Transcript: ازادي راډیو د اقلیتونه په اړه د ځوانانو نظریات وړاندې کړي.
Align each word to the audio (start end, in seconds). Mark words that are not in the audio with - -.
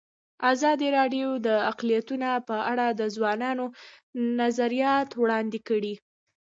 ازادي 0.51 0.87
راډیو 0.97 1.29
د 1.47 1.49
اقلیتونه 1.71 2.29
په 2.47 2.55
اړه 2.71 2.87
د 2.99 3.01
ځوانانو 3.15 3.65
نظریات 4.41 5.09
وړاندې 5.21 5.59
کړي. 5.69 5.93